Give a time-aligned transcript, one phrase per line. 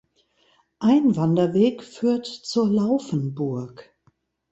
[0.79, 3.95] Ein Wanderweg führt zur Laufenburg.